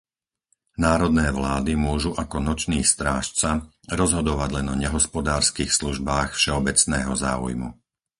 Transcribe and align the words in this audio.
Národné 0.87 1.27
vlády 1.39 1.73
môžu 1.87 2.11
ako 2.23 2.37
nočný 2.49 2.79
strážca 2.93 3.49
rozhodovať 4.01 4.49
len 4.57 4.67
o 4.73 4.79
nehospodárskych 4.89 5.69
službách 5.79 6.29
všeobecného 6.33 7.13
záujmu. 7.25 7.69